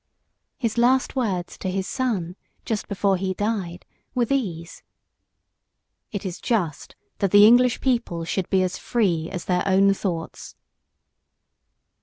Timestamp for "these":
4.25-4.81